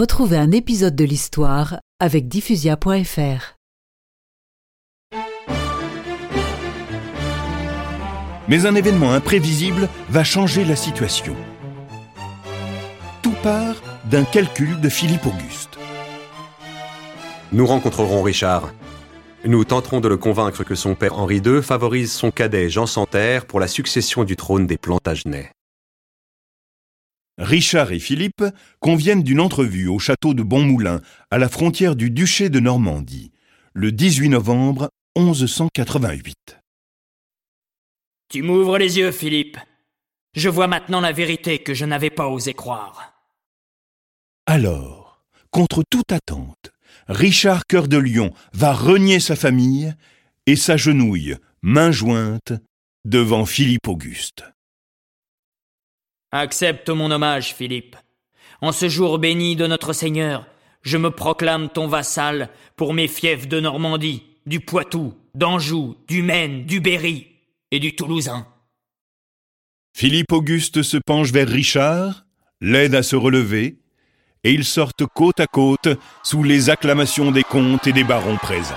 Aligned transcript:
Retrouvez 0.00 0.38
un 0.38 0.50
épisode 0.50 0.96
de 0.96 1.04
l'histoire 1.04 1.78
avec 1.98 2.26
diffusia.fr. 2.26 3.56
Mais 8.48 8.64
un 8.64 8.74
événement 8.76 9.12
imprévisible 9.12 9.90
va 10.08 10.24
changer 10.24 10.64
la 10.64 10.74
situation. 10.74 11.36
Tout 13.20 13.34
part 13.42 13.74
d'un 14.06 14.24
calcul 14.24 14.80
de 14.80 14.88
Philippe 14.88 15.26
Auguste. 15.26 15.78
Nous 17.52 17.66
rencontrerons 17.66 18.22
Richard. 18.22 18.72
Nous 19.44 19.64
tenterons 19.64 20.00
de 20.00 20.08
le 20.08 20.16
convaincre 20.16 20.64
que 20.64 20.76
son 20.76 20.94
père 20.94 21.18
Henri 21.18 21.42
II 21.44 21.60
favorise 21.62 22.10
son 22.10 22.30
cadet 22.30 22.70
Jean 22.70 22.86
Santerre 22.86 23.44
pour 23.44 23.60
la 23.60 23.68
succession 23.68 24.24
du 24.24 24.36
trône 24.36 24.66
des 24.66 24.78
Plantagenets. 24.78 25.52
Richard 27.40 27.90
et 27.90 27.98
Philippe 27.98 28.44
conviennent 28.80 29.22
d'une 29.22 29.40
entrevue 29.40 29.88
au 29.88 29.98
château 29.98 30.34
de 30.34 30.42
Bonmoulin, 30.42 31.00
à 31.30 31.38
la 31.38 31.48
frontière 31.48 31.96
du 31.96 32.10
duché 32.10 32.50
de 32.50 32.60
Normandie, 32.60 33.32
le 33.72 33.92
18 33.92 34.28
novembre 34.28 34.90
1188. 35.16 36.58
Tu 38.28 38.42
m'ouvres 38.42 38.76
les 38.76 38.98
yeux, 38.98 39.10
Philippe. 39.10 39.56
Je 40.34 40.50
vois 40.50 40.66
maintenant 40.66 41.00
la 41.00 41.12
vérité 41.12 41.60
que 41.60 41.72
je 41.72 41.86
n'avais 41.86 42.10
pas 42.10 42.28
osé 42.28 42.52
croire. 42.52 43.14
Alors, 44.44 45.24
contre 45.50 45.82
toute 45.88 46.12
attente, 46.12 46.70
Richard 47.08 47.66
Cœur 47.66 47.88
de 47.88 47.96
Lion 47.96 48.34
va 48.52 48.74
renier 48.74 49.18
sa 49.18 49.34
famille 49.34 49.94
et 50.44 50.56
s'agenouille, 50.56 51.36
main 51.62 51.90
jointe, 51.90 52.52
devant 53.06 53.46
Philippe 53.46 53.88
Auguste. 53.88 54.44
Accepte 56.32 56.88
mon 56.90 57.10
hommage, 57.10 57.54
Philippe. 57.54 57.96
En 58.60 58.72
ce 58.72 58.88
jour 58.88 59.18
béni 59.18 59.56
de 59.56 59.66
notre 59.66 59.92
Seigneur, 59.92 60.46
je 60.82 60.96
me 60.96 61.10
proclame 61.10 61.68
ton 61.68 61.88
vassal 61.88 62.50
pour 62.76 62.94
mes 62.94 63.08
fiefs 63.08 63.48
de 63.48 63.58
Normandie, 63.58 64.22
du 64.46 64.60
Poitou, 64.60 65.14
d'Anjou, 65.34 65.96
du 66.08 66.22
Maine, 66.22 66.64
du 66.66 66.80
Berry 66.80 67.26
et 67.70 67.80
du 67.80 67.96
Toulousain. 67.96 68.46
Philippe 69.92 70.32
Auguste 70.32 70.82
se 70.82 70.98
penche 70.98 71.32
vers 71.32 71.48
Richard, 71.48 72.24
l'aide 72.60 72.94
à 72.94 73.02
se 73.02 73.16
relever, 73.16 73.78
et 74.44 74.52
ils 74.52 74.64
sortent 74.64 75.06
côte 75.06 75.40
à 75.40 75.46
côte 75.46 75.88
sous 76.22 76.42
les 76.42 76.70
acclamations 76.70 77.32
des 77.32 77.42
comtes 77.42 77.86
et 77.86 77.92
des 77.92 78.04
barons 78.04 78.36
présents. 78.36 78.74